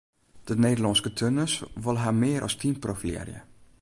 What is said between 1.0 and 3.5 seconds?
turners wolle har mear as team profilearje.